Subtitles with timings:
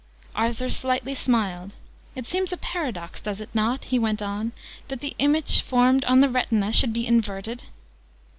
[0.35, 1.73] Arthur slightly smiled.
[2.15, 4.51] "It seems a paradox, does it not," he went on,
[4.87, 7.65] "that the image formed on the Retina should be inverted?"